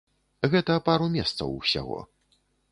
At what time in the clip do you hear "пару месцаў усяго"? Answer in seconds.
0.87-2.03